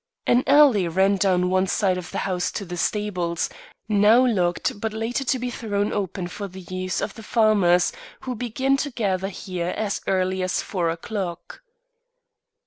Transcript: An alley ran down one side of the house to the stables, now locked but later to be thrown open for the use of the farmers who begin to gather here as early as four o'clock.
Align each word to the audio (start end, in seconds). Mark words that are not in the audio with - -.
An 0.25 0.43
alley 0.47 0.87
ran 0.87 1.17
down 1.17 1.51
one 1.51 1.67
side 1.67 1.95
of 1.95 2.09
the 2.09 2.17
house 2.25 2.51
to 2.53 2.65
the 2.65 2.75
stables, 2.75 3.51
now 3.87 4.25
locked 4.25 4.79
but 4.81 4.93
later 4.93 5.23
to 5.25 5.37
be 5.37 5.51
thrown 5.51 5.93
open 5.93 6.27
for 6.27 6.47
the 6.47 6.61
use 6.61 7.01
of 7.01 7.13
the 7.13 7.21
farmers 7.21 7.93
who 8.21 8.33
begin 8.33 8.77
to 8.77 8.89
gather 8.89 9.29
here 9.29 9.67
as 9.77 10.01
early 10.07 10.41
as 10.41 10.59
four 10.63 10.89
o'clock. 10.89 11.61